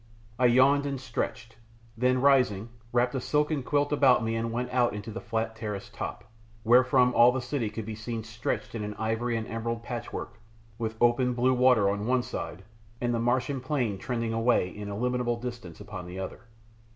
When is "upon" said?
15.79-16.07